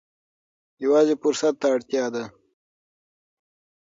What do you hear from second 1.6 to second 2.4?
ته اړتیا ده.